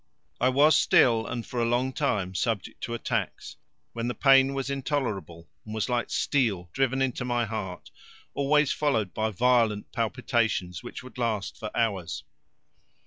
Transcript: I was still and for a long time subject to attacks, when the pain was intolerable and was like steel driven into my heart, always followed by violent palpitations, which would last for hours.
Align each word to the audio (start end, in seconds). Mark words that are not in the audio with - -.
I 0.39 0.49
was 0.49 0.75
still 0.75 1.27
and 1.27 1.45
for 1.45 1.61
a 1.61 1.65
long 1.67 1.93
time 1.93 2.33
subject 2.33 2.81
to 2.85 2.95
attacks, 2.95 3.57
when 3.93 4.07
the 4.07 4.15
pain 4.15 4.55
was 4.55 4.67
intolerable 4.71 5.47
and 5.63 5.75
was 5.75 5.89
like 5.89 6.09
steel 6.09 6.71
driven 6.73 7.03
into 7.03 7.23
my 7.23 7.45
heart, 7.45 7.91
always 8.33 8.71
followed 8.71 9.13
by 9.13 9.29
violent 9.29 9.91
palpitations, 9.91 10.81
which 10.81 11.03
would 11.03 11.19
last 11.19 11.55
for 11.55 11.69
hours. 11.77 12.23